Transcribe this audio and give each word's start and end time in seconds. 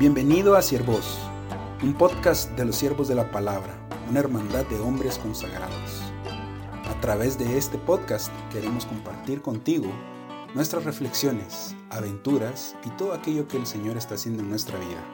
Bienvenido 0.00 0.56
a 0.56 0.62
Siervos, 0.62 1.18
un 1.82 1.92
podcast 1.92 2.52
de 2.52 2.64
los 2.64 2.76
siervos 2.76 3.06
de 3.06 3.14
la 3.14 3.30
palabra, 3.30 3.86
una 4.08 4.20
hermandad 4.20 4.64
de 4.64 4.80
hombres 4.80 5.18
consagrados. 5.18 6.00
A 6.86 6.98
través 7.02 7.38
de 7.38 7.58
este 7.58 7.76
podcast 7.76 8.32
queremos 8.50 8.86
compartir 8.86 9.42
contigo 9.42 9.92
nuestras 10.54 10.84
reflexiones, 10.84 11.76
aventuras 11.90 12.76
y 12.86 12.88
todo 12.96 13.12
aquello 13.12 13.46
que 13.46 13.58
el 13.58 13.66
Señor 13.66 13.98
está 13.98 14.14
haciendo 14.14 14.42
en 14.42 14.48
nuestra 14.48 14.78
vida. 14.78 15.04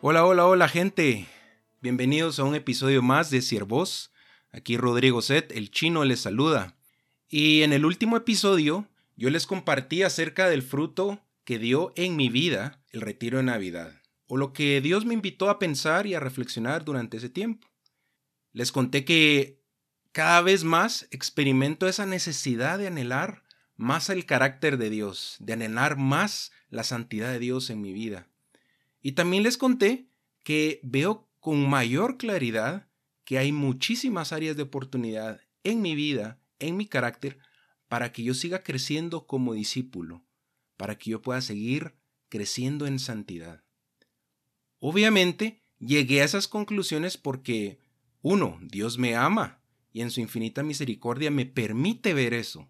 Hola, 0.00 0.24
hola, 0.24 0.46
hola 0.46 0.66
gente. 0.66 1.26
Bienvenidos 1.82 2.38
a 2.38 2.44
un 2.44 2.54
episodio 2.54 3.02
más 3.02 3.28
de 3.28 3.42
Siervos. 3.42 4.12
Aquí 4.50 4.78
Rodrigo 4.78 5.20
Set, 5.20 5.52
el 5.52 5.70
chino 5.70 6.06
les 6.06 6.20
saluda. 6.20 6.74
Y 7.28 7.60
en 7.64 7.74
el 7.74 7.84
último 7.84 8.16
episodio 8.16 8.86
yo 9.16 9.30
les 9.30 9.46
compartí 9.46 10.02
acerca 10.02 10.48
del 10.48 10.62
fruto 10.62 11.22
que 11.44 11.58
dio 11.58 11.92
en 11.96 12.16
mi 12.16 12.28
vida 12.28 12.82
el 12.90 13.00
retiro 13.00 13.38
de 13.38 13.44
Navidad, 13.44 14.02
o 14.26 14.36
lo 14.36 14.52
que 14.52 14.80
Dios 14.80 15.04
me 15.04 15.14
invitó 15.14 15.48
a 15.48 15.58
pensar 15.58 16.06
y 16.06 16.14
a 16.14 16.20
reflexionar 16.20 16.84
durante 16.84 17.16
ese 17.16 17.28
tiempo. 17.28 17.68
Les 18.52 18.72
conté 18.72 19.04
que 19.04 19.60
cada 20.12 20.40
vez 20.40 20.64
más 20.64 21.08
experimento 21.10 21.88
esa 21.88 22.06
necesidad 22.06 22.78
de 22.78 22.86
anhelar 22.86 23.42
más 23.76 24.08
el 24.08 24.24
carácter 24.24 24.78
de 24.78 24.90
Dios, 24.90 25.36
de 25.40 25.52
anhelar 25.52 25.96
más 25.96 26.52
la 26.70 26.82
santidad 26.82 27.30
de 27.30 27.38
Dios 27.38 27.70
en 27.70 27.80
mi 27.80 27.92
vida. 27.92 28.26
Y 29.02 29.12
también 29.12 29.42
les 29.42 29.58
conté 29.58 30.08
que 30.42 30.80
veo 30.82 31.28
con 31.40 31.68
mayor 31.68 32.16
claridad 32.16 32.88
que 33.24 33.38
hay 33.38 33.52
muchísimas 33.52 34.32
áreas 34.32 34.56
de 34.56 34.62
oportunidad 34.62 35.40
en 35.64 35.82
mi 35.82 35.94
vida, 35.94 36.38
en 36.58 36.76
mi 36.76 36.86
carácter, 36.86 37.38
para 37.88 38.12
que 38.12 38.22
yo 38.22 38.34
siga 38.34 38.62
creciendo 38.62 39.26
como 39.26 39.54
discípulo, 39.54 40.24
para 40.76 40.98
que 40.98 41.10
yo 41.10 41.22
pueda 41.22 41.40
seguir 41.40 41.94
creciendo 42.28 42.86
en 42.86 42.98
santidad. 42.98 43.62
Obviamente, 44.78 45.62
llegué 45.78 46.22
a 46.22 46.24
esas 46.24 46.48
conclusiones 46.48 47.16
porque, 47.16 47.78
uno, 48.22 48.58
Dios 48.62 48.98
me 48.98 49.14
ama 49.14 49.62
y 49.92 50.02
en 50.02 50.10
su 50.10 50.20
infinita 50.20 50.62
misericordia 50.62 51.30
me 51.30 51.46
permite 51.46 52.12
ver 52.12 52.34
eso. 52.34 52.68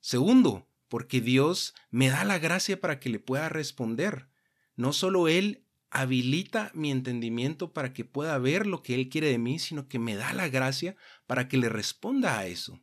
Segundo, 0.00 0.68
porque 0.88 1.20
Dios 1.20 1.74
me 1.90 2.08
da 2.08 2.24
la 2.24 2.38
gracia 2.38 2.80
para 2.80 3.00
que 3.00 3.08
le 3.08 3.18
pueda 3.18 3.48
responder. 3.48 4.28
No 4.76 4.92
solo 4.92 5.28
Él 5.28 5.64
habilita 5.90 6.72
mi 6.74 6.90
entendimiento 6.90 7.72
para 7.72 7.92
que 7.92 8.04
pueda 8.04 8.36
ver 8.38 8.66
lo 8.66 8.82
que 8.82 8.94
Él 8.94 9.08
quiere 9.08 9.28
de 9.28 9.38
mí, 9.38 9.58
sino 9.58 9.86
que 9.86 10.00
me 10.00 10.16
da 10.16 10.32
la 10.32 10.48
gracia 10.48 10.96
para 11.26 11.48
que 11.48 11.56
le 11.56 11.68
responda 11.68 12.38
a 12.38 12.46
eso. 12.46 12.80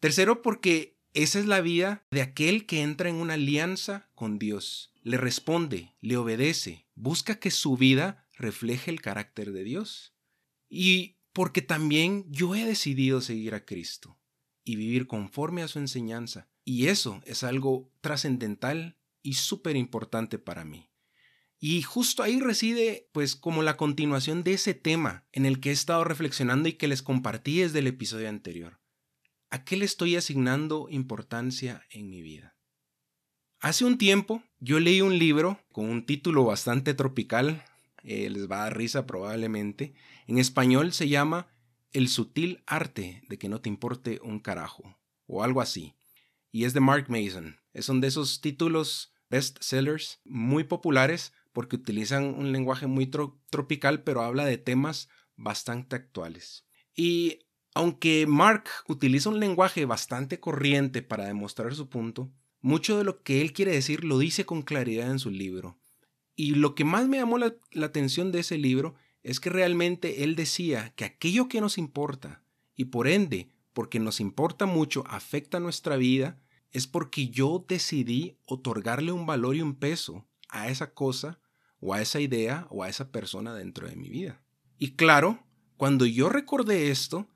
Tercero, 0.00 0.42
porque 0.42 0.91
esa 1.14 1.38
es 1.38 1.46
la 1.46 1.60
vida 1.60 2.06
de 2.10 2.22
aquel 2.22 2.66
que 2.66 2.82
entra 2.82 3.10
en 3.10 3.16
una 3.16 3.34
alianza 3.34 4.08
con 4.14 4.38
Dios. 4.38 4.92
Le 5.02 5.18
responde, 5.18 5.94
le 6.00 6.16
obedece, 6.16 6.86
busca 6.94 7.38
que 7.38 7.50
su 7.50 7.76
vida 7.76 8.26
refleje 8.38 8.90
el 8.90 9.02
carácter 9.02 9.52
de 9.52 9.64
Dios. 9.64 10.14
Y 10.68 11.18
porque 11.32 11.60
también 11.60 12.24
yo 12.30 12.54
he 12.54 12.64
decidido 12.64 13.20
seguir 13.20 13.54
a 13.54 13.64
Cristo 13.64 14.18
y 14.64 14.76
vivir 14.76 15.06
conforme 15.06 15.62
a 15.62 15.68
su 15.68 15.78
enseñanza. 15.78 16.48
Y 16.64 16.86
eso 16.86 17.20
es 17.26 17.42
algo 17.42 17.92
trascendental 18.00 18.96
y 19.22 19.34
súper 19.34 19.76
importante 19.76 20.38
para 20.38 20.64
mí. 20.64 20.90
Y 21.58 21.82
justo 21.82 22.22
ahí 22.22 22.40
reside, 22.40 23.08
pues, 23.12 23.36
como 23.36 23.62
la 23.62 23.76
continuación 23.76 24.42
de 24.42 24.54
ese 24.54 24.74
tema 24.74 25.26
en 25.30 25.46
el 25.46 25.60
que 25.60 25.70
he 25.70 25.72
estado 25.72 26.02
reflexionando 26.04 26.68
y 26.68 26.72
que 26.72 26.88
les 26.88 27.02
compartí 27.02 27.60
desde 27.60 27.78
el 27.78 27.86
episodio 27.86 28.28
anterior. 28.28 28.81
¿A 29.52 29.66
qué 29.66 29.76
le 29.76 29.84
estoy 29.84 30.16
asignando 30.16 30.86
importancia 30.88 31.86
en 31.90 32.08
mi 32.08 32.22
vida? 32.22 32.56
Hace 33.60 33.84
un 33.84 33.98
tiempo 33.98 34.42
yo 34.60 34.80
leí 34.80 35.02
un 35.02 35.18
libro 35.18 35.60
con 35.72 35.90
un 35.90 36.06
título 36.06 36.46
bastante 36.46 36.94
tropical, 36.94 37.62
eh, 38.02 38.30
les 38.30 38.50
va 38.50 38.60
a 38.60 38.62
dar 38.62 38.78
risa 38.78 39.04
probablemente. 39.04 39.92
En 40.26 40.38
español 40.38 40.94
se 40.94 41.10
llama 41.10 41.48
El 41.92 42.08
sutil 42.08 42.62
arte 42.66 43.24
de 43.28 43.38
que 43.38 43.50
no 43.50 43.60
te 43.60 43.68
importe 43.68 44.20
un 44.22 44.40
carajo, 44.40 44.98
o 45.26 45.42
algo 45.42 45.60
así. 45.60 45.96
Y 46.50 46.64
es 46.64 46.72
de 46.72 46.80
Mark 46.80 47.10
Mason. 47.10 47.60
Son 47.74 48.00
de 48.00 48.08
esos 48.08 48.40
títulos 48.40 49.12
bestsellers 49.28 50.22
muy 50.24 50.64
populares 50.64 51.34
porque 51.52 51.76
utilizan 51.76 52.24
un 52.24 52.52
lenguaje 52.52 52.86
muy 52.86 53.10
tropical, 53.50 54.02
pero 54.02 54.22
habla 54.22 54.46
de 54.46 54.56
temas 54.56 55.10
bastante 55.36 55.94
actuales. 55.94 56.64
Y 56.94 57.40
aunque 57.74 58.26
Mark 58.26 58.64
utiliza 58.88 59.30
un 59.30 59.40
lenguaje 59.40 59.84
bastante 59.84 60.40
corriente 60.40 61.02
para 61.02 61.26
demostrar 61.26 61.74
su 61.74 61.88
punto, 61.88 62.30
mucho 62.60 62.98
de 62.98 63.04
lo 63.04 63.22
que 63.22 63.40
él 63.40 63.52
quiere 63.52 63.72
decir 63.72 64.04
lo 64.04 64.18
dice 64.18 64.44
con 64.44 64.62
claridad 64.62 65.10
en 65.10 65.18
su 65.18 65.30
libro. 65.30 65.78
Y 66.36 66.54
lo 66.54 66.74
que 66.74 66.84
más 66.84 67.08
me 67.08 67.18
llamó 67.18 67.38
la, 67.38 67.54
atención 67.82 68.32
de 68.32 68.40
ese 68.40 68.58
libro 68.58 68.94
es 69.22 69.40
que 69.40 69.50
realmente 69.50 70.24
él 70.24 70.36
decía 70.36 70.92
que 70.96 71.04
aquello 71.04 71.48
que 71.48 71.60
nos 71.60 71.78
importa, 71.78 72.42
y 72.74 72.86
por 72.86 73.08
ende, 73.08 73.48
porque 73.72 74.00
nos 74.00 74.20
importa 74.20 74.66
mucho, 74.66 75.04
afecta 75.06 75.60
nuestra 75.60 75.96
vida, 75.96 76.40
es 76.72 76.86
porque 76.86 77.28
yo 77.28 77.64
decidí 77.68 78.38
otorgarle 78.46 79.12
un 79.12 79.26
valor 79.26 79.56
y 79.56 79.62
un 79.62 79.74
peso 79.74 80.26
a 80.48 80.68
esa 80.68 80.94
cosa, 80.94 81.38
o 81.80 81.94
a 81.94 82.00
esa 82.00 82.20
idea, 82.20 82.66
o 82.70 82.82
a 82.82 82.88
esa 82.88 83.10
persona 83.10 83.54
dentro 83.54 83.88
de 83.88 83.96
mi 83.96 84.08
vida. 84.08 84.40
Y 84.78 84.94
claro, 84.94 85.44
cuando 85.76 86.06
yo 86.06 86.28
recordé 86.28 86.90
esto, 86.90 87.28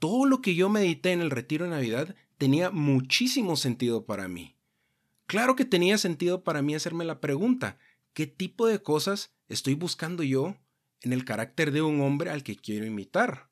todo 0.00 0.24
lo 0.24 0.40
que 0.40 0.54
yo 0.54 0.68
medité 0.68 1.12
en 1.12 1.20
el 1.20 1.30
retiro 1.30 1.66
de 1.66 1.70
Navidad 1.70 2.16
tenía 2.38 2.70
muchísimo 2.70 3.54
sentido 3.54 4.06
para 4.06 4.26
mí. 4.26 4.56
Claro 5.26 5.54
que 5.54 5.64
tenía 5.64 5.98
sentido 5.98 6.42
para 6.42 6.62
mí 6.62 6.74
hacerme 6.74 7.04
la 7.04 7.20
pregunta, 7.20 7.78
¿qué 8.14 8.26
tipo 8.26 8.66
de 8.66 8.82
cosas 8.82 9.32
estoy 9.48 9.74
buscando 9.74 10.22
yo 10.22 10.56
en 11.02 11.12
el 11.12 11.24
carácter 11.24 11.70
de 11.70 11.82
un 11.82 12.00
hombre 12.00 12.30
al 12.30 12.42
que 12.42 12.56
quiero 12.56 12.86
imitar? 12.86 13.50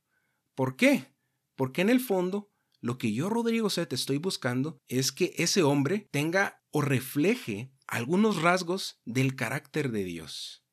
¿Por 0.54 0.74
qué? 0.74 1.14
Porque 1.54 1.82
en 1.82 1.90
el 1.90 2.00
fondo, 2.00 2.50
lo 2.80 2.96
que 2.96 3.12
yo, 3.12 3.28
Rodrigo 3.28 3.68
Set, 3.68 3.92
estoy 3.92 4.16
buscando 4.16 4.80
es 4.88 5.12
que 5.12 5.34
ese 5.36 5.62
hombre 5.62 6.08
tenga 6.10 6.62
o 6.70 6.80
refleje 6.80 7.70
algunos 7.86 8.40
rasgos 8.40 9.00
del 9.04 9.36
carácter 9.36 9.90
de 9.90 10.04
Dios. 10.04 10.64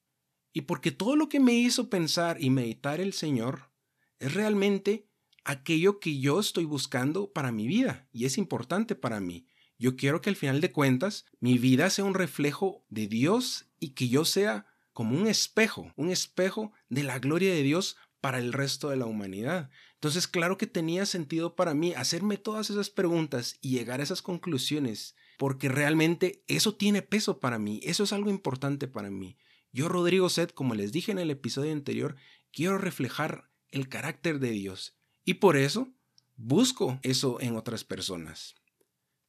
Y 0.53 0.61
porque 0.61 0.91
todo 0.91 1.17
lo 1.17 1.27
que 1.27 1.41
me 1.41 1.53
hizo 1.53 1.89
pensar 1.89 2.41
y 2.41 2.49
meditar 2.49 3.01
el 3.01 3.11
Señor 3.11 3.73
es 4.19 4.33
realmente 4.33 5.09
aquello 5.45 5.99
que 5.99 6.19
yo 6.19 6.39
estoy 6.39 6.65
buscando 6.65 7.31
para 7.31 7.51
mi 7.51 7.67
vida 7.67 8.09
y 8.11 8.25
es 8.25 8.37
importante 8.37 8.95
para 8.95 9.19
mí. 9.19 9.47
Yo 9.77 9.95
quiero 9.95 10.21
que 10.21 10.29
al 10.29 10.35
final 10.35 10.59
de 10.59 10.71
cuentas 10.71 11.25
mi 11.39 11.57
vida 11.57 11.89
sea 11.89 12.05
un 12.05 12.15
reflejo 12.15 12.83
de 12.89 13.07
Dios 13.07 13.67
y 13.79 13.89
que 13.89 14.09
yo 14.09 14.25
sea 14.25 14.65
como 14.91 15.17
un 15.17 15.27
espejo, 15.27 15.93
un 15.95 16.09
espejo 16.09 16.71
de 16.89 17.03
la 17.03 17.19
gloria 17.19 17.53
de 17.53 17.61
Dios 17.61 17.97
para 18.21 18.39
el 18.39 18.53
resto 18.53 18.89
de 18.89 18.95
la 18.95 19.05
humanidad. 19.05 19.69
Entonces, 19.93 20.27
claro 20.27 20.57
que 20.57 20.67
tenía 20.67 21.05
sentido 21.05 21.55
para 21.55 21.73
mí 21.73 21.93
hacerme 21.93 22.37
todas 22.37 22.69
esas 22.69 22.89
preguntas 22.89 23.57
y 23.61 23.71
llegar 23.71 23.99
a 23.99 24.03
esas 24.03 24.21
conclusiones, 24.21 25.15
porque 25.37 25.69
realmente 25.69 26.43
eso 26.47 26.75
tiene 26.75 27.01
peso 27.01 27.39
para 27.39 27.59
mí, 27.59 27.81
eso 27.83 28.03
es 28.03 28.13
algo 28.13 28.29
importante 28.29 28.87
para 28.87 29.11
mí. 29.11 29.37
Yo, 29.71 29.89
Rodrigo 29.89 30.29
Set, 30.29 30.53
como 30.53 30.73
les 30.73 30.91
dije 30.91 31.11
en 31.11 31.19
el 31.19 31.29
episodio 31.29 31.73
anterior, 31.73 32.15
quiero 32.51 32.77
reflejar 32.77 33.51
el 33.69 33.89
carácter 33.89 34.39
de 34.39 34.51
Dios 34.51 34.94
y 35.25 35.35
por 35.35 35.57
eso 35.57 35.89
busco 36.37 36.99
eso 37.01 37.41
en 37.41 37.55
otras 37.55 37.83
personas. 37.83 38.55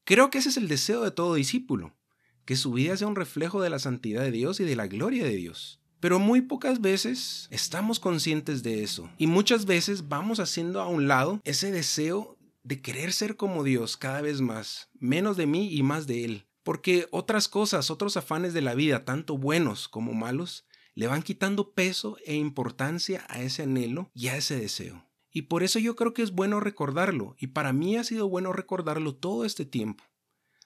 Creo 0.04 0.30
que 0.30 0.38
ese 0.38 0.50
es 0.50 0.56
el 0.56 0.68
deseo 0.68 1.02
de 1.02 1.10
todo 1.10 1.34
discípulo, 1.34 1.96
que 2.44 2.54
su 2.54 2.72
vida 2.72 2.96
sea 2.96 3.08
un 3.08 3.16
reflejo 3.16 3.60
de 3.60 3.70
la 3.70 3.80
santidad 3.80 4.22
de 4.22 4.30
Dios 4.30 4.60
y 4.60 4.64
de 4.64 4.76
la 4.76 4.86
gloria 4.86 5.24
de 5.24 5.34
Dios. 5.34 5.80
Pero 5.98 6.18
muy 6.18 6.42
pocas 6.42 6.80
veces 6.80 7.48
estamos 7.50 7.98
conscientes 7.98 8.62
de 8.62 8.84
eso. 8.84 9.10
Y 9.18 9.26
muchas 9.26 9.64
veces 9.64 10.08
vamos 10.08 10.38
haciendo 10.38 10.80
a 10.80 10.86
un 10.86 11.08
lado 11.08 11.40
ese 11.44 11.72
deseo 11.72 12.38
de 12.62 12.80
querer 12.82 13.12
ser 13.12 13.36
como 13.36 13.64
Dios 13.64 13.96
cada 13.96 14.20
vez 14.20 14.40
más, 14.40 14.90
menos 14.98 15.36
de 15.36 15.46
mí 15.46 15.74
y 15.74 15.82
más 15.82 16.06
de 16.06 16.24
Él. 16.24 16.46
Porque 16.62 17.08
otras 17.10 17.48
cosas, 17.48 17.90
otros 17.90 18.16
afanes 18.16 18.52
de 18.52 18.60
la 18.60 18.74
vida, 18.74 19.04
tanto 19.04 19.38
buenos 19.38 19.88
como 19.88 20.12
malos, 20.12 20.66
le 20.94 21.06
van 21.06 21.22
quitando 21.22 21.72
peso 21.72 22.16
e 22.24 22.34
importancia 22.34 23.24
a 23.28 23.40
ese 23.40 23.62
anhelo 23.62 24.10
y 24.14 24.28
a 24.28 24.36
ese 24.36 24.56
deseo. 24.56 25.06
Y 25.36 25.42
por 25.42 25.62
eso 25.62 25.78
yo 25.78 25.96
creo 25.96 26.14
que 26.14 26.22
es 26.22 26.30
bueno 26.32 26.60
recordarlo, 26.60 27.36
y 27.38 27.48
para 27.48 27.74
mí 27.74 27.98
ha 27.98 28.04
sido 28.04 28.26
bueno 28.26 28.54
recordarlo 28.54 29.14
todo 29.14 29.44
este 29.44 29.66
tiempo. 29.66 30.02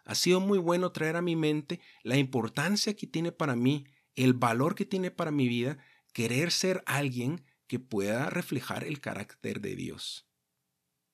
Ha 0.05 0.14
sido 0.14 0.38
muy 0.38 0.58
bueno 0.58 0.93
traer 0.93 1.17
a 1.17 1.22
mi 1.22 1.34
mente 1.34 1.81
la 2.05 2.19
importancia 2.19 2.94
que 2.94 3.08
tiene 3.08 3.32
para 3.32 3.56
mí, 3.56 3.84
el 4.14 4.32
valor 4.32 4.76
que 4.76 4.84
tiene 4.84 5.11
para 5.11 5.32
mi 5.32 5.49
vida, 5.49 5.78
querer 6.12 6.52
ser 6.52 6.84
alguien 6.87 7.43
que 7.67 7.81
pueda 7.81 8.31
reflejar 8.31 8.84
el 8.84 9.00
carácter 9.00 9.61
de 9.61 9.75
Dios. 9.75 10.28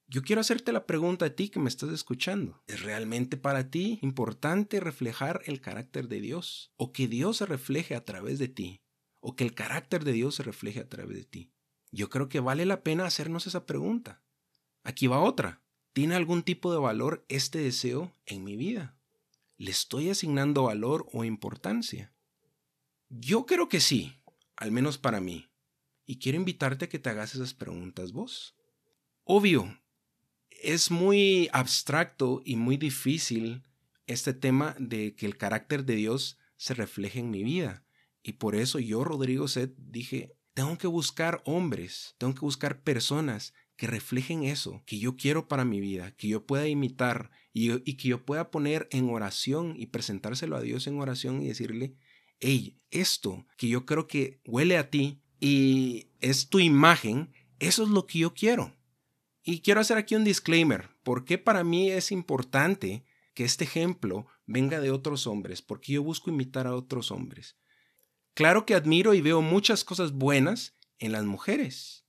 Yo 0.06 0.20
quiero 0.20 0.42
hacerte 0.42 0.70
la 0.70 0.84
pregunta 0.84 1.24
a 1.24 1.30
ti 1.30 1.48
que 1.48 1.58
me 1.58 1.70
estás 1.70 1.88
escuchando. 1.88 2.62
¿Es 2.66 2.82
realmente 2.82 3.38
para 3.38 3.70
ti 3.70 3.98
importante 4.02 4.80
reflejar 4.80 5.40
el 5.46 5.62
carácter 5.62 6.08
de 6.08 6.20
Dios? 6.20 6.74
¿O 6.76 6.92
que 6.92 7.08
Dios 7.08 7.38
se 7.38 7.46
refleje 7.46 7.94
a 7.94 8.04
través 8.04 8.38
de 8.38 8.48
ti? 8.48 8.82
¿O 9.20 9.34
que 9.34 9.44
el 9.44 9.54
carácter 9.54 10.04
de 10.04 10.12
Dios 10.12 10.34
se 10.34 10.42
refleje 10.42 10.80
a 10.80 10.90
través 10.90 11.16
de 11.16 11.24
ti? 11.24 11.55
Yo 11.96 12.10
creo 12.10 12.28
que 12.28 12.40
vale 12.40 12.66
la 12.66 12.82
pena 12.82 13.06
hacernos 13.06 13.46
esa 13.46 13.64
pregunta. 13.64 14.20
Aquí 14.84 15.06
va 15.06 15.18
otra. 15.20 15.62
¿Tiene 15.94 16.14
algún 16.14 16.42
tipo 16.42 16.70
de 16.70 16.78
valor 16.78 17.24
este 17.30 17.58
deseo 17.58 18.12
en 18.26 18.44
mi 18.44 18.54
vida? 18.54 18.98
¿Le 19.56 19.70
estoy 19.70 20.10
asignando 20.10 20.64
valor 20.64 21.06
o 21.14 21.24
importancia? 21.24 22.12
Yo 23.08 23.46
creo 23.46 23.70
que 23.70 23.80
sí, 23.80 24.12
al 24.56 24.72
menos 24.72 24.98
para 24.98 25.22
mí. 25.22 25.48
Y 26.04 26.18
quiero 26.18 26.36
invitarte 26.36 26.84
a 26.84 26.88
que 26.90 26.98
te 26.98 27.08
hagas 27.08 27.34
esas 27.34 27.54
preguntas 27.54 28.12
vos. 28.12 28.54
Obvio, 29.24 29.80
es 30.50 30.90
muy 30.90 31.48
abstracto 31.54 32.42
y 32.44 32.56
muy 32.56 32.76
difícil 32.76 33.62
este 34.06 34.34
tema 34.34 34.76
de 34.78 35.14
que 35.14 35.24
el 35.24 35.38
carácter 35.38 35.86
de 35.86 35.96
Dios 35.96 36.36
se 36.58 36.74
refleje 36.74 37.20
en 37.20 37.30
mi 37.30 37.42
vida. 37.42 37.86
Y 38.22 38.32
por 38.32 38.54
eso 38.54 38.78
yo, 38.78 39.02
Rodrigo 39.02 39.48
Set, 39.48 39.74
dije, 39.78 40.35
tengo 40.56 40.78
que 40.78 40.86
buscar 40.86 41.42
hombres, 41.44 42.14
tengo 42.16 42.32
que 42.32 42.40
buscar 42.40 42.82
personas 42.82 43.52
que 43.76 43.86
reflejen 43.86 44.42
eso 44.42 44.82
que 44.86 44.98
yo 44.98 45.14
quiero 45.14 45.48
para 45.48 45.66
mi 45.66 45.80
vida, 45.80 46.12
que 46.16 46.28
yo 46.28 46.46
pueda 46.46 46.66
imitar 46.66 47.30
y, 47.52 47.78
que 47.96 48.08
yo 48.08 48.24
pueda 48.24 48.50
poner 48.50 48.88
en 48.90 49.10
oración 49.10 49.74
y 49.76 49.88
presentárselo 49.88 50.56
a 50.56 50.62
Dios 50.62 50.86
en 50.86 50.98
oración 50.98 51.42
y 51.42 51.48
decirle, 51.48 51.94
hey, 52.40 52.80
esto 52.90 53.46
que 53.58 53.68
yo 53.68 53.84
creo 53.84 54.06
que 54.06 54.40
huele 54.46 54.78
a 54.78 54.88
ti 54.88 55.20
y 55.40 56.08
es 56.22 56.48
tu 56.48 56.58
imagen, 56.58 57.34
eso 57.58 57.82
es 57.82 57.90
lo 57.90 58.06
que 58.06 58.20
yo 58.20 58.32
quiero. 58.32 58.74
Y 59.42 59.60
quiero 59.60 59.82
hacer 59.82 59.98
aquí 59.98 60.14
un 60.14 60.24
disclaimer, 60.24 60.88
porque 61.02 61.36
para 61.36 61.64
mí 61.64 61.90
es 61.90 62.12
importante 62.12 63.04
que 63.34 63.44
este 63.44 63.64
ejemplo 63.64 64.26
venga 64.46 64.80
de 64.80 64.90
otros 64.90 65.26
hombres, 65.26 65.60
porque 65.60 65.92
yo 65.92 66.02
busco 66.02 66.30
imitar 66.30 66.66
a 66.66 66.74
otros 66.74 67.10
hombres. 67.10 67.58
Claro 68.36 68.66
que 68.66 68.74
admiro 68.74 69.14
y 69.14 69.22
veo 69.22 69.40
muchas 69.40 69.82
cosas 69.82 70.12
buenas 70.12 70.74
en 70.98 71.12
las 71.12 71.24
mujeres. 71.24 72.04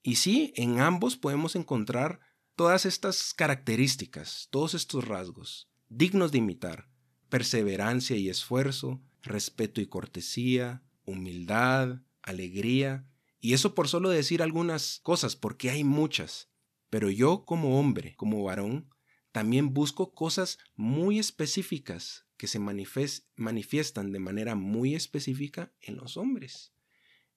Y 0.00 0.14
sí, 0.14 0.52
en 0.54 0.78
ambos 0.78 1.16
podemos 1.16 1.56
encontrar 1.56 2.20
todas 2.54 2.86
estas 2.86 3.34
características, 3.34 4.46
todos 4.52 4.74
estos 4.74 5.08
rasgos, 5.08 5.68
dignos 5.88 6.30
de 6.30 6.38
imitar, 6.38 6.88
perseverancia 7.30 8.16
y 8.16 8.28
esfuerzo, 8.28 9.02
respeto 9.22 9.80
y 9.80 9.86
cortesía, 9.86 10.84
humildad, 11.04 12.02
alegría, 12.22 13.04
y 13.40 13.54
eso 13.54 13.74
por 13.74 13.88
solo 13.88 14.10
decir 14.10 14.40
algunas 14.40 15.00
cosas, 15.02 15.34
porque 15.34 15.68
hay 15.68 15.82
muchas. 15.82 16.48
Pero 16.90 17.10
yo 17.10 17.44
como 17.44 17.80
hombre, 17.80 18.14
como 18.14 18.44
varón, 18.44 18.88
también 19.32 19.74
busco 19.74 20.14
cosas 20.14 20.58
muy 20.76 21.18
específicas 21.18 22.24
que 22.44 22.48
se 22.48 22.58
manifiestan 22.58 24.12
de 24.12 24.18
manera 24.18 24.54
muy 24.54 24.94
específica 24.94 25.72
en 25.80 25.96
los 25.96 26.18
hombres. 26.18 26.74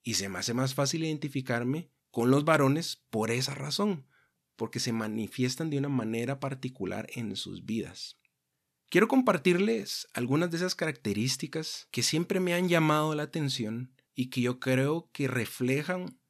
Y 0.02 0.14
se 0.14 0.28
me 0.28 0.38
hace 0.38 0.52
más 0.52 0.74
fácil 0.74 1.02
identificarme 1.02 1.88
con 2.10 2.30
los 2.30 2.44
varones 2.44 2.96
por 3.08 3.30
esa 3.30 3.54
razón, 3.54 4.06
porque 4.54 4.80
se 4.80 4.92
manifiestan 4.92 5.70
de 5.70 5.78
una 5.78 5.88
manera 5.88 6.40
particular 6.40 7.08
en 7.14 7.36
sus 7.36 7.64
vidas. 7.64 8.18
Quiero 8.90 9.08
compartirles 9.08 10.08
algunas 10.12 10.50
de 10.50 10.58
esas 10.58 10.74
características 10.74 11.88
que 11.90 12.02
siempre 12.02 12.38
me 12.38 12.52
han 12.52 12.68
llamado 12.68 13.14
la 13.14 13.22
atención 13.22 13.94
y 14.14 14.28
que 14.28 14.42
yo 14.42 14.60
creo 14.60 15.08
que 15.14 15.26
reflejan 15.26 16.20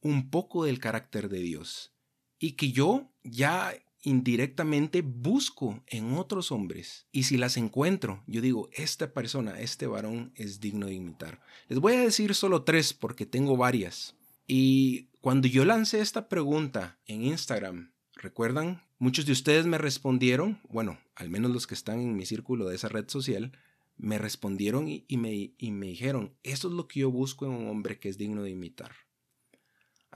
un 0.00 0.30
poco 0.30 0.64
del 0.64 0.80
carácter 0.80 1.28
de 1.28 1.42
Dios 1.42 1.94
y 2.40 2.52
que 2.52 2.72
yo 2.72 3.12
ya 3.22 3.72
indirectamente 4.02 5.02
busco 5.02 5.82
en 5.86 6.14
otros 6.14 6.52
hombres 6.52 7.06
y 7.12 7.24
si 7.24 7.36
las 7.36 7.56
encuentro, 7.56 8.22
yo 8.26 8.40
digo, 8.40 8.68
esta 8.72 9.12
persona, 9.12 9.60
este 9.60 9.86
varón 9.86 10.32
es 10.36 10.60
digno 10.60 10.86
de 10.86 10.94
imitar. 10.94 11.40
Les 11.68 11.78
voy 11.78 11.94
a 11.94 12.00
decir 12.00 12.34
solo 12.34 12.62
tres 12.62 12.92
porque 12.92 13.26
tengo 13.26 13.56
varias. 13.56 14.14
Y 14.46 15.08
cuando 15.20 15.48
yo 15.48 15.64
lancé 15.64 16.00
esta 16.00 16.28
pregunta 16.28 16.98
en 17.06 17.24
Instagram, 17.24 17.92
¿recuerdan? 18.14 18.82
Muchos 18.98 19.26
de 19.26 19.32
ustedes 19.32 19.66
me 19.66 19.78
respondieron, 19.78 20.60
bueno, 20.68 20.98
al 21.14 21.30
menos 21.30 21.50
los 21.50 21.66
que 21.66 21.74
están 21.74 22.00
en 22.00 22.16
mi 22.16 22.26
círculo 22.26 22.68
de 22.68 22.76
esa 22.76 22.88
red 22.88 23.08
social, 23.08 23.52
me 23.96 24.18
respondieron 24.18 24.88
y, 24.88 25.04
me, 25.16 25.54
y 25.58 25.70
me 25.72 25.86
dijeron, 25.86 26.34
eso 26.42 26.68
es 26.68 26.74
lo 26.74 26.86
que 26.86 27.00
yo 27.00 27.10
busco 27.10 27.46
en 27.46 27.52
un 27.52 27.68
hombre 27.68 27.98
que 27.98 28.08
es 28.08 28.18
digno 28.18 28.42
de 28.42 28.50
imitar. 28.50 28.92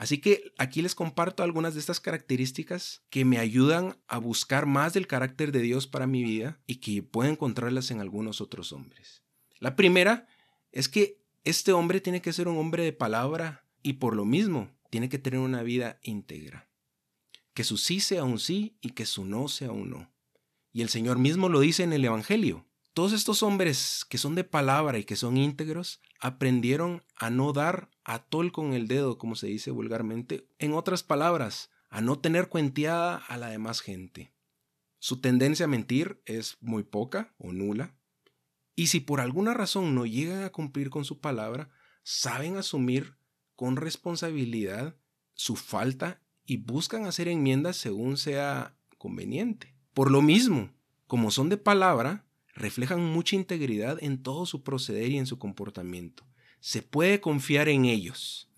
Así 0.01 0.17
que 0.17 0.51
aquí 0.57 0.81
les 0.81 0.95
comparto 0.95 1.43
algunas 1.43 1.75
de 1.75 1.79
estas 1.79 1.99
características 1.99 3.03
que 3.11 3.23
me 3.23 3.37
ayudan 3.37 4.01
a 4.07 4.17
buscar 4.17 4.65
más 4.65 4.93
del 4.93 5.05
carácter 5.05 5.51
de 5.51 5.61
Dios 5.61 5.85
para 5.85 6.07
mi 6.07 6.23
vida 6.23 6.59
y 6.65 6.77
que 6.77 7.03
puedo 7.03 7.29
encontrarlas 7.29 7.91
en 7.91 8.01
algunos 8.01 8.41
otros 8.41 8.73
hombres. 8.73 9.21
La 9.59 9.75
primera 9.75 10.27
es 10.71 10.89
que 10.89 11.21
este 11.43 11.71
hombre 11.71 12.01
tiene 12.01 12.19
que 12.19 12.33
ser 12.33 12.47
un 12.47 12.57
hombre 12.57 12.83
de 12.83 12.93
palabra 12.93 13.67
y 13.83 13.93
por 13.93 14.15
lo 14.15 14.25
mismo 14.25 14.71
tiene 14.89 15.07
que 15.07 15.19
tener 15.19 15.39
una 15.39 15.61
vida 15.61 15.99
íntegra. 16.01 16.67
Que 17.53 17.63
su 17.63 17.77
sí 17.77 17.99
sea 17.99 18.23
un 18.23 18.39
sí 18.39 18.79
y 18.81 18.93
que 18.93 19.05
su 19.05 19.23
no 19.23 19.47
sea 19.49 19.71
un 19.71 19.91
no. 19.91 20.11
Y 20.73 20.81
el 20.81 20.89
Señor 20.89 21.19
mismo 21.19 21.47
lo 21.47 21.59
dice 21.59 21.83
en 21.83 21.93
el 21.93 22.03
Evangelio. 22.03 22.65
Todos 22.93 23.13
estos 23.13 23.41
hombres 23.41 24.05
que 24.09 24.17
son 24.17 24.35
de 24.35 24.43
palabra 24.43 24.99
y 24.99 25.05
que 25.05 25.15
son 25.15 25.37
íntegros 25.37 26.01
aprendieron 26.19 27.03
a 27.15 27.29
no 27.29 27.53
dar 27.53 27.89
a 28.03 28.19
tol 28.19 28.51
con 28.51 28.73
el 28.73 28.89
dedo, 28.89 29.17
como 29.17 29.35
se 29.35 29.47
dice 29.47 29.71
vulgarmente, 29.71 30.45
en 30.59 30.73
otras 30.73 31.01
palabras, 31.01 31.69
a 31.89 32.01
no 32.01 32.19
tener 32.19 32.49
cuenteada 32.49 33.15
a 33.15 33.37
la 33.37 33.47
demás 33.47 33.79
gente. 33.79 34.33
Su 34.99 35.21
tendencia 35.21 35.65
a 35.65 35.69
mentir 35.69 36.21
es 36.25 36.57
muy 36.59 36.83
poca 36.83 37.33
o 37.37 37.53
nula, 37.53 37.95
y 38.75 38.87
si 38.87 38.99
por 38.99 39.21
alguna 39.21 39.53
razón 39.53 39.95
no 39.95 40.05
llegan 40.05 40.43
a 40.43 40.51
cumplir 40.51 40.89
con 40.89 41.05
su 41.05 41.19
palabra, 41.19 41.69
saben 42.03 42.57
asumir 42.57 43.15
con 43.55 43.77
responsabilidad 43.77 44.97
su 45.33 45.55
falta 45.55 46.21
y 46.45 46.57
buscan 46.57 47.05
hacer 47.05 47.29
enmiendas 47.29 47.77
según 47.77 48.17
sea 48.17 48.75
conveniente. 48.97 49.75
Por 49.93 50.11
lo 50.11 50.21
mismo, 50.21 50.73
como 51.07 51.31
son 51.31 51.49
de 51.49 51.57
palabra, 51.57 52.25
reflejan 52.55 53.03
mucha 53.03 53.35
integridad 53.35 53.97
en 54.01 54.21
todo 54.21 54.45
su 54.45 54.63
proceder 54.63 55.09
y 55.11 55.17
en 55.17 55.25
su 55.25 55.39
comportamiento. 55.39 56.25
Se 56.59 56.81
puede 56.81 57.21
confiar 57.21 57.69
en 57.69 57.85
ellos. 57.85 58.49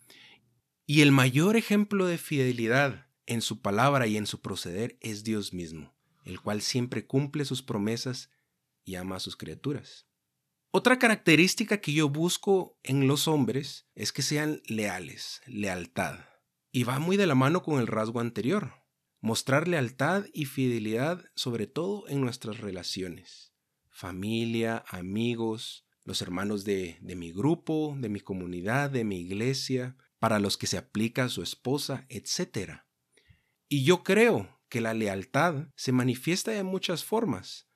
Y 0.86 1.02
el 1.02 1.12
mayor 1.12 1.56
ejemplo 1.56 2.06
de 2.06 2.18
fidelidad 2.18 3.08
en 3.26 3.42
su 3.42 3.62
palabra 3.62 4.08
y 4.08 4.18
en 4.18 4.28
su 4.28 4.42
proceder 4.42 4.98
es 5.00 5.24
Dios 5.24 5.54
mismo, 5.54 5.96
el 6.26 6.42
cual 6.42 6.62
siempre 6.62 7.06
cumple 7.06 7.46
sus 7.46 7.64
promesas 7.64 8.30
y 8.84 8.96
ama 8.96 9.16
a 9.16 9.20
sus 9.20 9.38
criaturas. 9.38 10.08
Otra 10.72 11.00
característica 11.00 11.80
que 11.80 11.94
yo 11.94 12.10
busco 12.10 12.78
en 12.84 13.08
los 13.08 13.28
hombres 13.28 13.88
es 13.96 14.12
que 14.12 14.24
sean 14.24 14.62
leales, 14.66 15.42
lealtad. 15.46 16.20
Y 16.72 16.84
va 16.84 17.00
muy 17.00 17.16
de 17.16 17.28
la 17.28 17.36
mano 17.36 17.62
con 17.62 17.80
el 17.80 17.88
rasgo 17.88 18.20
anterior, 18.20 18.74
mostrar 19.22 19.68
lealtad 19.68 20.26
y 20.34 20.46
fidelidad 20.46 21.24
sobre 21.36 21.68
todo 21.68 22.08
en 22.10 22.20
nuestras 22.20 22.58
relaciones 22.58 23.53
familia, 23.94 24.84
amigos, 24.90 25.86
los 26.04 26.22
hermanos 26.22 26.66
de, 26.66 26.98
mi 27.02 27.32
grupo, 27.32 27.96
de 27.98 28.10
mi 28.10 28.20
comunidad, 28.20 28.90
de 28.90 29.06
mi 29.06 29.22
iglesia, 29.22 29.96
para 30.20 30.40
los 30.40 30.58
que 30.58 30.68
se 30.68 30.78
aplica 30.78 31.30
su 31.30 31.44
esposa, 31.44 32.06
etc. 32.10 32.82
Y 33.70 33.84
yo 33.84 34.04
creo 34.04 34.60
que 34.68 34.82
la 34.82 34.94
lealtad 34.94 35.68
se 35.76 35.92
manifiesta 35.92 36.52
de 36.52 36.64
muchas 36.64 37.06
formas, 37.06 37.68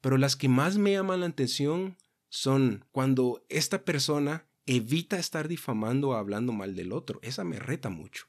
pero 0.00 0.16
las 0.16 0.36
que 0.36 0.48
más 0.48 0.78
me 0.78 0.92
llaman 0.92 1.20
la 1.20 1.26
atención 1.26 1.98
son 2.28 2.86
cuando 2.92 3.44
esta 3.48 3.84
persona 3.84 4.46
evita 4.66 5.18
estar 5.18 5.48
difamando 5.48 6.10
o 6.10 6.14
hablando 6.14 6.52
mal 6.52 6.74
del 6.74 6.92
otro. 6.92 7.18
Esa 7.22 7.44
me 7.44 7.58
reta 7.58 7.88
mucho. 7.88 8.26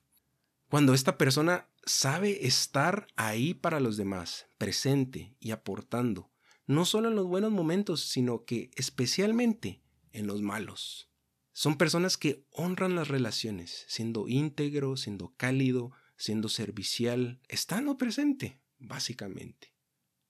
Cuando 0.69 0.93
esta 0.93 1.17
persona 1.17 1.69
sabe 1.85 2.45
estar 2.45 3.07
ahí 3.15 3.53
para 3.53 3.79
los 3.79 3.95
demás, 3.95 4.47
presente 4.57 5.35
y 5.39 5.51
aportando, 5.51 6.29
no 6.67 6.83
solo 6.83 7.07
en 7.07 7.15
los 7.15 7.25
buenos 7.25 7.51
momentos, 7.51 8.01
sino 8.01 8.43
que 8.43 8.69
especialmente 8.75 9.81
en 10.11 10.27
los 10.27 10.41
malos. 10.41 11.09
Son 11.53 11.77
personas 11.77 12.17
que 12.17 12.45
honran 12.51 12.95
las 12.95 13.07
relaciones, 13.07 13.85
siendo 13.87 14.27
íntegro, 14.27 14.97
siendo 14.97 15.33
cálido, 15.37 15.91
siendo 16.17 16.49
servicial, 16.49 17.39
estando 17.47 17.97
presente, 17.97 18.59
básicamente. 18.79 19.73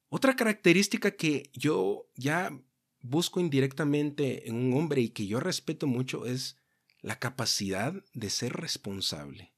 Otra 0.09 0.35
característica 0.35 1.11
que 1.11 1.49
yo 1.53 2.09
ya 2.15 2.57
busco 3.01 3.39
indirectamente 3.39 4.47
en 4.47 4.55
un 4.55 4.73
hombre 4.73 5.01
y 5.01 5.09
que 5.09 5.27
yo 5.27 5.39
respeto 5.39 5.87
mucho 5.87 6.25
es 6.25 6.57
la 7.01 7.19
capacidad 7.19 7.93
de 8.13 8.29
ser 8.29 8.53
responsable, 8.53 9.53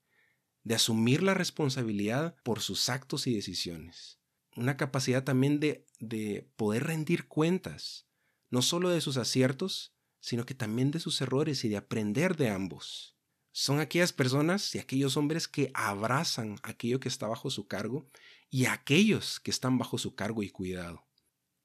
de 0.64 0.76
asumir 0.76 1.24
la 1.24 1.34
responsabilidad 1.34 2.36
por 2.44 2.62
sus 2.62 2.90
actos 2.90 3.28
y 3.28 3.36
decisiones 3.36 4.19
una 4.56 4.78
capacidad 4.78 5.24
también 5.24 5.60
de, 5.60 5.86
de 6.00 6.50
poder 6.56 6.86
rendir 6.86 7.28
cuentas, 7.28 8.08
no 8.50 8.62
solo 8.62 8.90
de 8.90 9.02
sus 9.02 9.18
aciertos, 9.18 9.94
sino 10.20 10.46
que 10.46 10.56
también 10.56 10.92
de 10.92 11.00
sus 11.00 11.22
errores 11.22 11.64
y 11.64 11.70
de 11.70 11.78
aprender 11.78 12.36
de 12.36 12.50
ambos. 12.50 13.16
Son 13.52 13.80
aquellas 13.80 14.14
personas 14.14 14.74
y 14.76 14.80
aquellos 14.80 15.18
hombres 15.18 15.48
que 15.48 15.72
abrazan 15.74 16.60
aquello 16.64 17.00
que 17.00 17.10
está 17.10 17.28
bajo 17.28 17.50
su 17.50 17.68
cargo 17.68 18.06
y 18.50 18.66
aquellos 18.66 19.40
que 19.40 19.52
están 19.52 19.78
bajo 19.78 19.98
su 19.98 20.16
cargo 20.16 20.44
y 20.44 20.50
cuidado. 20.50 21.06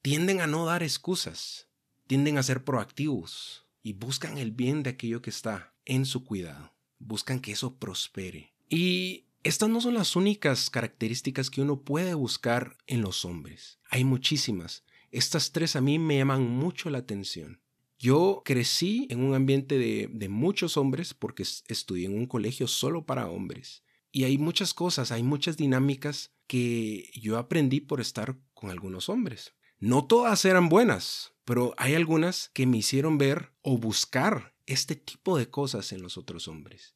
Tienden 0.03 0.41
a 0.41 0.47
no 0.47 0.67
dar 0.67 0.83
excusas, 0.83 1.69
tienden 2.07 2.39
a 2.39 2.43
ser 2.43 2.65
proactivos 2.65 3.67
y 3.83 3.93
buscan 3.95 4.39
el 4.39 4.51
bien 4.51 4.83
de 4.83 4.91
aquello 4.91 5.23
que 5.23 5.31
está 5.31 5.75
en 5.85 6.07
su 6.07 6.25
cuidado. 6.25 6.73
Buscan 6.99 7.41
que 7.41 7.53
eso 7.53 7.77
prospere. 7.77 8.55
Y 8.69 9.27
estas 9.45 9.69
no 9.69 9.81
son 9.81 9.95
las 9.95 10.17
únicas 10.17 10.71
características 10.71 11.51
que 11.51 11.61
uno 11.61 11.83
puede 11.83 12.15
buscar 12.15 12.79
en 12.87 13.03
los 13.03 13.25
hombres. 13.25 13.79
Hay 13.91 14.05
muchísimas. 14.05 14.85
Estas 15.11 15.53
tres 15.53 15.77
a 15.77 15.81
mí 15.81 15.99
me 15.99 16.17
llaman 16.17 16.49
mucho 16.49 16.91
la 16.91 16.99
atención. 16.99 17.61
Yo 17.99 18.43
crecí 18.45 19.07
en 19.11 19.21
un 19.23 19.35
ambiente 19.35 19.79
de, 19.79 20.09
de 20.11 20.29
muchos 20.29 20.77
hombres 20.77 21.15
porque 21.15 21.43
estudié 21.43 22.07
en 22.07 22.17
un 22.17 22.27
colegio 22.27 22.67
solo 22.67 23.05
para 23.07 23.29
hombres. 23.29 23.85
Y 24.11 24.25
hay 24.25 24.39
muchas 24.39 24.75
cosas, 24.75 25.13
hay 25.13 25.23
muchas 25.23 25.57
dinámicas 25.57 26.33
que 26.47 27.11
yo 27.15 27.39
aprendí 27.39 27.81
por 27.81 28.01
estar 28.01 28.39
con 28.55 28.71
algunos 28.71 29.09
hombres. 29.09 29.55
No 29.79 30.07
todas 30.07 30.45
eran 30.45 30.69
buenas, 30.69 31.35
pero 31.45 31.75
hay 31.77 31.95
algunas 31.95 32.51
que 32.55 32.67
me 32.67 32.79
hicieron 32.79 33.19
ver 33.19 33.53
o 33.61 33.77
buscar 33.77 34.55
este 34.67 34.97
tipo 34.97 35.37
de 35.37 35.51
cosas 35.51 35.93
en 35.93 36.03
los 36.03 36.17
otros 36.17 36.49
hombres. 36.49 36.95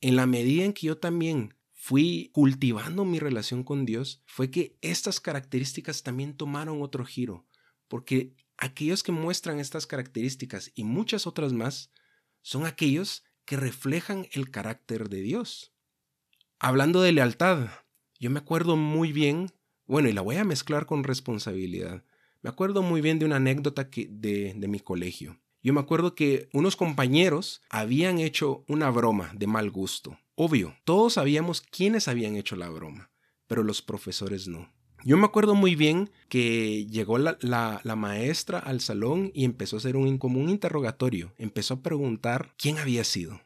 En 0.00 0.14
la 0.14 0.26
medida 0.26 0.64
en 0.64 0.72
que 0.72 0.86
yo 0.86 0.98
también 0.98 1.57
fui 1.88 2.28
cultivando 2.34 3.06
mi 3.06 3.18
relación 3.18 3.64
con 3.64 3.86
Dios, 3.86 4.22
fue 4.26 4.50
que 4.50 4.76
estas 4.82 5.20
características 5.20 6.02
también 6.02 6.36
tomaron 6.36 6.82
otro 6.82 7.02
giro, 7.06 7.46
porque 7.88 8.34
aquellos 8.58 9.02
que 9.02 9.10
muestran 9.10 9.58
estas 9.58 9.86
características 9.86 10.70
y 10.74 10.84
muchas 10.84 11.26
otras 11.26 11.54
más 11.54 11.90
son 12.42 12.66
aquellos 12.66 13.24
que 13.46 13.56
reflejan 13.56 14.26
el 14.32 14.50
carácter 14.50 15.08
de 15.08 15.22
Dios. 15.22 15.72
Hablando 16.58 17.00
de 17.00 17.12
lealtad, 17.12 17.70
yo 18.20 18.28
me 18.28 18.40
acuerdo 18.40 18.76
muy 18.76 19.10
bien, 19.10 19.50
bueno, 19.86 20.10
y 20.10 20.12
la 20.12 20.20
voy 20.20 20.36
a 20.36 20.44
mezclar 20.44 20.84
con 20.84 21.04
responsabilidad. 21.04 22.04
Me 22.42 22.50
acuerdo 22.50 22.82
muy 22.82 23.00
bien 23.00 23.18
de 23.18 23.24
una 23.24 23.36
anécdota 23.36 23.88
que, 23.88 24.08
de, 24.10 24.52
de 24.54 24.68
mi 24.68 24.80
colegio. 24.80 25.40
Yo 25.62 25.72
me 25.72 25.80
acuerdo 25.80 26.14
que 26.14 26.48
unos 26.52 26.76
compañeros 26.76 27.62
habían 27.68 28.18
hecho 28.18 28.64
una 28.68 28.90
broma 28.90 29.32
de 29.34 29.46
mal 29.46 29.70
gusto. 29.70 30.18
Obvio, 30.34 30.76
todos 30.84 31.14
sabíamos 31.14 31.60
quiénes 31.60 32.06
habían 32.06 32.36
hecho 32.36 32.54
la 32.54 32.68
broma, 32.68 33.10
pero 33.46 33.64
los 33.64 33.82
profesores 33.82 34.46
no. 34.46 34.72
Yo 35.04 35.16
me 35.16 35.26
acuerdo 35.26 35.54
muy 35.54 35.74
bien 35.74 36.10
que 36.28 36.86
llegó 36.86 37.18
la, 37.18 37.38
la, 37.40 37.96
maestra 37.96 38.58
al 38.58 38.80
salón 38.80 39.30
y 39.32 39.44
empezó 39.44 39.76
a 39.76 39.78
hacer 39.78 39.96
un, 39.96 40.18
como 40.18 40.40
un 40.40 40.48
interrogatorio. 40.48 41.32
Empezó 41.38 41.74
a 41.74 41.82
preguntar 41.82 42.54
quién 42.56 42.78
había 42.78 43.04
sido. 43.04 43.40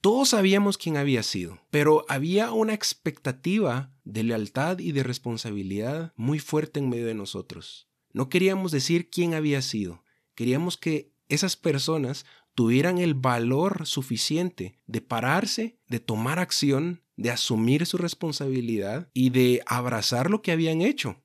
Todos 0.00 0.30
sabíamos 0.30 0.78
quién 0.78 0.96
había 0.96 1.22
sido, 1.22 1.60
pero 1.70 2.04
había 2.08 2.50
una 2.50 2.74
expectativa 2.74 3.92
de 4.04 4.24
lealtad 4.24 4.80
y 4.80 4.90
de 4.90 5.04
responsabilidad 5.04 6.12
muy 6.16 6.40
fuerte 6.40 6.80
en 6.80 6.88
medio 6.88 7.06
de 7.06 7.14
nosotros. 7.14 7.88
No 8.12 8.28
queríamos 8.28 8.72
decir 8.72 9.10
quién 9.10 9.34
había 9.34 9.62
sido, 9.62 10.02
queríamos 10.34 10.76
que 10.76 11.11
esas 11.28 11.56
personas 11.56 12.26
tuvieran 12.54 12.98
el 12.98 13.14
valor 13.14 13.86
suficiente 13.86 14.78
de 14.86 15.00
pararse, 15.00 15.78
de 15.88 16.00
tomar 16.00 16.38
acción, 16.38 17.02
de 17.16 17.30
asumir 17.30 17.86
su 17.86 17.96
responsabilidad 17.98 19.10
y 19.14 19.30
de 19.30 19.62
abrazar 19.66 20.30
lo 20.30 20.42
que 20.42 20.52
habían 20.52 20.82
hecho. 20.82 21.22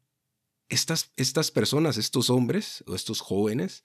Estas, 0.70 1.12
estas 1.16 1.52
personas, 1.52 1.98
estos 1.98 2.30
hombres 2.30 2.84
o 2.88 2.96
estos 2.96 3.22
jóvenes, 3.22 3.84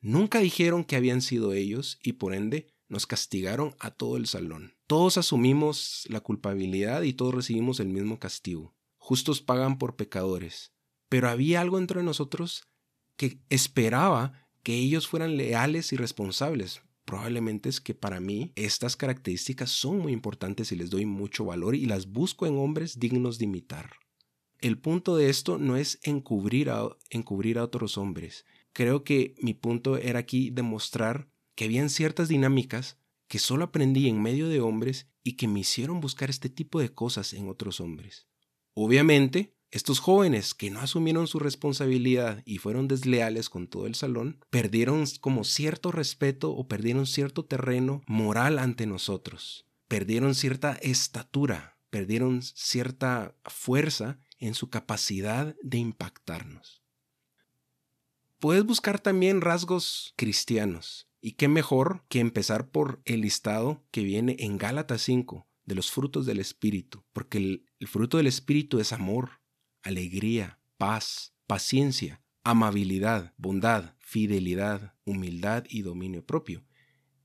nunca 0.00 0.40
dijeron 0.40 0.84
que 0.84 0.96
habían 0.96 1.22
sido 1.22 1.52
ellos 1.52 1.98
y 2.02 2.14
por 2.14 2.34
ende 2.34 2.74
nos 2.88 3.06
castigaron 3.06 3.74
a 3.80 3.90
todo 3.90 4.16
el 4.16 4.26
salón. 4.26 4.74
Todos 4.86 5.16
asumimos 5.16 6.06
la 6.08 6.20
culpabilidad 6.20 7.02
y 7.02 7.12
todos 7.12 7.34
recibimos 7.34 7.80
el 7.80 7.88
mismo 7.88 8.18
castigo. 8.18 8.74
Justos 8.98 9.40
pagan 9.40 9.78
por 9.78 9.96
pecadores. 9.96 10.72
Pero 11.08 11.28
había 11.28 11.60
algo 11.60 11.78
entre 11.78 12.02
nosotros 12.02 12.68
que 13.16 13.40
esperaba 13.48 14.43
que 14.64 14.74
ellos 14.74 15.06
fueran 15.06 15.36
leales 15.36 15.92
y 15.92 15.96
responsables. 15.96 16.80
Probablemente 17.04 17.68
es 17.68 17.80
que 17.80 17.94
para 17.94 18.18
mí 18.18 18.52
estas 18.56 18.96
características 18.96 19.70
son 19.70 19.98
muy 19.98 20.12
importantes 20.12 20.72
y 20.72 20.76
les 20.76 20.90
doy 20.90 21.04
mucho 21.04 21.44
valor 21.44 21.76
y 21.76 21.84
las 21.84 22.10
busco 22.10 22.46
en 22.46 22.56
hombres 22.56 22.98
dignos 22.98 23.38
de 23.38 23.44
imitar. 23.44 23.90
El 24.60 24.78
punto 24.78 25.16
de 25.16 25.28
esto 25.28 25.58
no 25.58 25.76
es 25.76 26.00
encubrir 26.02 26.70
a, 26.70 26.88
encubrir 27.10 27.58
a 27.58 27.64
otros 27.64 27.98
hombres. 27.98 28.46
Creo 28.72 29.04
que 29.04 29.34
mi 29.42 29.52
punto 29.52 29.98
era 29.98 30.20
aquí 30.20 30.48
demostrar 30.48 31.28
que 31.54 31.66
habían 31.66 31.90
ciertas 31.90 32.28
dinámicas 32.28 32.98
que 33.28 33.38
solo 33.38 33.64
aprendí 33.64 34.08
en 34.08 34.22
medio 34.22 34.48
de 34.48 34.60
hombres 34.60 35.08
y 35.22 35.32
que 35.32 35.46
me 35.46 35.60
hicieron 35.60 36.00
buscar 36.00 36.30
este 36.30 36.48
tipo 36.48 36.80
de 36.80 36.94
cosas 36.94 37.34
en 37.34 37.50
otros 37.50 37.80
hombres. 37.80 38.26
Obviamente, 38.72 39.53
estos 39.74 39.98
jóvenes 39.98 40.54
que 40.54 40.70
no 40.70 40.78
asumieron 40.78 41.26
su 41.26 41.40
responsabilidad 41.40 42.44
y 42.44 42.58
fueron 42.58 42.86
desleales 42.86 43.50
con 43.50 43.66
todo 43.66 43.88
el 43.88 43.96
salón, 43.96 44.38
perdieron 44.48 45.04
como 45.20 45.42
cierto 45.42 45.90
respeto 45.90 46.52
o 46.52 46.68
perdieron 46.68 47.06
cierto 47.06 47.44
terreno 47.44 48.00
moral 48.06 48.60
ante 48.60 48.86
nosotros, 48.86 49.66
perdieron 49.88 50.36
cierta 50.36 50.74
estatura, 50.74 51.76
perdieron 51.90 52.42
cierta 52.42 53.34
fuerza 53.46 54.20
en 54.38 54.54
su 54.54 54.70
capacidad 54.70 55.56
de 55.60 55.78
impactarnos. 55.78 56.84
Puedes 58.38 58.64
buscar 58.64 59.00
también 59.00 59.40
rasgos 59.40 60.14
cristianos, 60.14 61.08
y 61.20 61.32
qué 61.32 61.48
mejor 61.48 62.04
que 62.08 62.20
empezar 62.20 62.70
por 62.70 63.02
el 63.06 63.22
listado 63.22 63.82
que 63.90 64.04
viene 64.04 64.36
en 64.38 64.56
Gálatas 64.56 65.02
5 65.02 65.48
de 65.64 65.74
los 65.74 65.90
frutos 65.90 66.26
del 66.26 66.38
Espíritu, 66.38 67.02
porque 67.12 67.38
el, 67.38 67.66
el, 67.80 67.88
fruto 67.88 68.18
del 68.18 68.28
Espíritu 68.28 68.78
es 68.78 68.92
amor, 68.92 69.40
alegría, 69.84 70.58
paz, 70.76 71.34
paciencia, 71.46 72.20
amabilidad, 72.42 73.32
bondad, 73.36 73.94
fidelidad, 74.00 74.94
humildad 75.04 75.64
y 75.68 75.82
dominio 75.82 76.26
propio. 76.26 76.64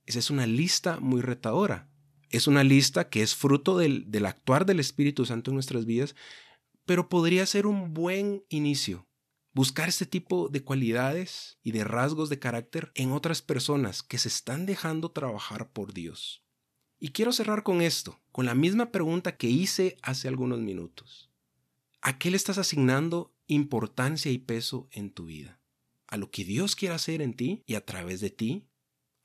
Esa 0.05 0.19
es 0.19 0.29
una 0.29 0.45
lista 0.45 0.99
muy 0.99 1.21
retadora. 1.21 1.89
Es 2.29 2.45
una 2.45 2.63
lista 2.63 3.09
que 3.09 3.23
es 3.23 3.33
fruto 3.33 3.77
del, 3.77 4.11
del 4.11 4.27
actuar 4.27 4.67
del 4.67 4.79
Espíritu 4.79 5.25
Santo 5.25 5.49
en 5.49 5.55
nuestras 5.55 5.85
vidas, 5.85 6.15
pero 6.85 7.09
podría 7.09 7.45
ser 7.47 7.65
un 7.65 7.93
buen 7.93 8.43
inicio 8.49 9.09
Buscar 9.51 9.89
este 9.89 10.05
tipo 10.05 10.47
de 10.47 10.63
cualidades 10.63 11.57
y 11.63 11.71
de 11.71 11.83
rasgos 11.83 12.29
de 12.29 12.37
carácter 12.37 12.91
en 12.93 13.11
otras 13.11 13.41
personas 13.41 14.03
que 14.03 14.19
se 14.19 14.27
están 14.27 14.67
dejando 14.67 15.11
trabajar 15.11 15.71
por 15.71 15.91
Dios. 15.91 16.45
Y 16.99 17.09
quiero 17.09 17.33
cerrar 17.33 17.63
con 17.63 17.81
esto, 17.81 18.21
con 18.31 18.45
la 18.45 18.53
misma 18.53 18.91
pregunta 18.91 19.37
que 19.37 19.47
hice 19.47 19.97
hace 20.03 20.27
algunos 20.27 20.59
minutos. 20.59 21.28
¿A 22.01 22.17
qué 22.17 22.31
le 22.31 22.37
estás 22.37 22.57
asignando 22.57 23.35
importancia 23.47 24.31
y 24.31 24.37
peso 24.37 24.87
en 24.91 25.11
tu 25.11 25.25
vida? 25.25 25.59
¿A 26.07 26.15
lo 26.15 26.31
que 26.31 26.45
Dios 26.45 26.77
quiere 26.77 26.95
hacer 26.95 27.21
en 27.21 27.33
ti 27.33 27.61
y 27.65 27.75
a 27.75 27.85
través 27.85 28.21
de 28.21 28.29
ti? 28.29 28.69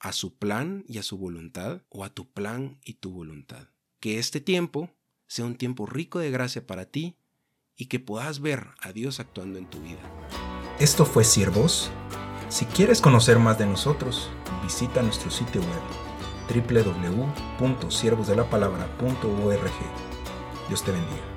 ¿A 0.01 0.11
su 0.13 0.37
plan 0.37 0.85
y 0.89 0.99
a 0.99 1.05
su 1.05 1.17
voluntad 1.17 1.83
o 1.89 2.03
a 2.05 2.11
tu 2.11 2.33
plan 2.33 2.81
y 2.85 2.95
tu 2.95 3.13
voluntad? 3.13 3.69
Que 4.01 4.19
este 4.19 4.41
tiempo 4.41 4.91
sea 5.29 5.45
un 5.45 5.55
tiempo 5.55 5.87
rico 5.87 6.19
de 6.19 6.33
gracia 6.33 6.67
para 6.67 6.87
ti 6.87 7.17
y 7.77 7.87
que 7.87 8.01
puedas 8.01 8.41
ver 8.41 8.71
a 8.81 8.93
Dios 8.93 9.21
actuando 9.21 9.57
en 9.59 9.71
tu 9.71 9.81
vida. 9.81 10.03
Esto 10.81 11.07
fue 11.07 11.23
Siervos. 11.23 11.93
Si 12.49 12.65
quieres 12.67 13.01
conocer 13.01 13.39
más 13.39 13.57
de 13.57 13.67
nosotros, 13.67 14.31
visita 14.63 15.01
nuestro 15.01 15.31
sitio 15.31 15.61
web 15.61 15.81
www.siervosdelapalabra.org. 17.59 19.73
Dios 20.69 20.85
te 20.85 20.91
bendiga. 20.91 21.34